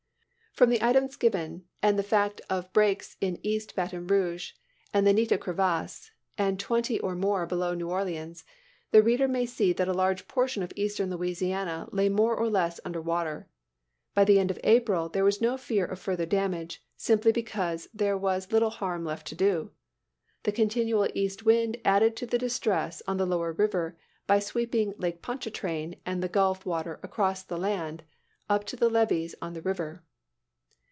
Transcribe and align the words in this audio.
From 0.53 0.69
the 0.69 0.81
items 0.83 1.15
given, 1.15 1.63
and 1.81 1.97
the 1.97 2.03
fact 2.03 2.41
of 2.49 2.71
breaks 2.73 3.15
in 3.21 3.39
east 3.41 3.73
Baton 3.73 4.05
Rouge, 4.07 4.51
and 4.93 5.07
the 5.07 5.13
Nita 5.13 5.37
crevasse, 5.37 6.11
and 6.37 6.59
twenty 6.59 6.99
or 6.99 7.15
more 7.15 7.45
below 7.45 7.73
New 7.73 7.87
Orleans, 7.89 8.43
the 8.91 9.01
reader 9.01 9.29
may 9.29 9.45
see 9.45 9.71
that 9.71 9.87
a 9.87 9.93
large 9.93 10.27
portion 10.27 10.61
of 10.61 10.73
eastern 10.75 11.09
Louisiana 11.09 11.87
lay 11.93 12.09
more 12.09 12.35
or 12.35 12.49
less 12.49 12.81
under 12.83 12.99
water. 12.99 13.47
By 14.13 14.25
the 14.25 14.39
end 14.39 14.51
of 14.51 14.59
April 14.65 15.07
there 15.07 15.23
was 15.23 15.39
no 15.39 15.55
fear 15.55 15.85
of 15.85 15.99
further 15.99 16.25
danger, 16.25 16.79
simply 16.97 17.31
because 17.31 17.87
there 17.93 18.17
was 18.17 18.51
little 18.51 18.71
harm 18.71 19.05
left 19.05 19.27
to 19.27 19.35
do. 19.35 19.71
The 20.43 20.51
continual 20.51 21.07
east 21.15 21.45
wind 21.45 21.77
added 21.85 22.17
to 22.17 22.25
the 22.25 22.37
distress 22.37 23.01
on 23.07 23.15
the 23.15 23.25
lower 23.25 23.53
river 23.53 23.97
by 24.27 24.39
sweeping 24.39 24.95
Lake 24.97 25.21
Pontchartrain 25.21 25.95
and 26.05 26.21
the 26.21 26.27
gulf 26.29 26.65
water 26.65 26.99
across 27.03 27.41
the 27.41 27.57
land, 27.57 28.03
up 28.49 28.65
to 28.65 28.75
the 28.75 28.89
levees 28.89 29.33
on 29.41 29.53
the 29.53 29.61
river. 29.61 30.03